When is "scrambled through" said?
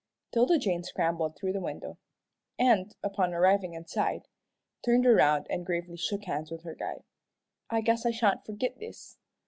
0.83-1.53